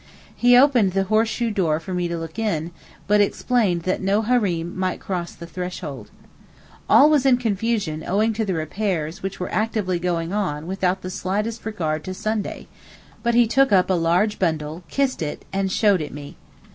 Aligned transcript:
He 0.35 0.57
opened 0.57 0.93
the 0.93 1.03
horseshoe 1.03 1.51
door 1.51 1.79
for 1.79 1.93
me 1.93 2.07
to 2.07 2.17
look 2.17 2.39
in, 2.39 2.71
but 3.05 3.21
explained 3.21 3.83
that 3.83 4.01
no 4.01 4.23
Hareem 4.23 4.75
might 4.75 4.99
cross 4.99 5.33
the 5.35 5.45
threshold. 5.45 6.09
All 6.89 7.07
was 7.07 7.23
in 7.23 7.37
confusion 7.37 8.03
owing 8.07 8.33
to 8.33 8.43
the 8.43 8.55
repairs 8.55 9.21
which 9.21 9.39
were 9.39 9.53
actively 9.53 9.99
going 9.99 10.33
on 10.33 10.65
without 10.65 11.03
the 11.03 11.11
slightest 11.11 11.67
regard 11.67 12.03
to 12.05 12.15
Sunday; 12.15 12.67
but 13.21 13.35
he 13.35 13.45
took 13.45 13.71
up 13.71 13.91
a 13.91 13.93
large 13.93 14.39
bundle, 14.39 14.83
kissed 14.87 15.21
it, 15.21 15.45
and 15.53 15.71
showed 15.71 16.01
it 16.01 16.11
me. 16.11 16.35